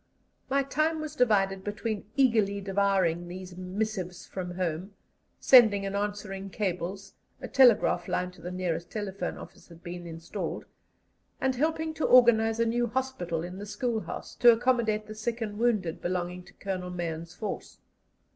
My 0.49 0.63
time 0.63 0.99
was 0.99 1.15
divided 1.15 1.63
between 1.63 2.05
eagerly 2.17 2.59
devouring 2.59 3.27
these 3.27 3.55
missives 3.55 4.25
from 4.25 4.55
home, 4.55 4.95
sending 5.39 5.85
and 5.85 5.95
answering 5.95 6.49
cables 6.49 7.13
(a 7.39 7.47
telegraph 7.47 8.07
line 8.07 8.31
to 8.31 8.41
the 8.41 8.49
nearest 8.49 8.89
telephone 8.89 9.37
office 9.37 9.67
had 9.67 9.83
been 9.83 10.07
installed), 10.07 10.65
and 11.39 11.53
helping 11.53 11.93
to 11.93 12.03
organize 12.07 12.59
a 12.59 12.65
new 12.65 12.87
hospital 12.87 13.43
in 13.43 13.59
the 13.59 13.65
school 13.67 13.99
house, 13.99 14.33
to 14.37 14.51
accommodate 14.51 15.05
the 15.05 15.13
sick 15.13 15.39
and 15.39 15.59
wounded 15.59 16.01
belonging 16.01 16.41
to 16.45 16.53
Colonel 16.53 16.89
Mahon's 16.89 17.35
force. 17.35 17.77